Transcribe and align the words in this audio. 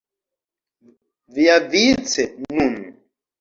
Viavice, 1.35 2.25
nun! 2.49 2.75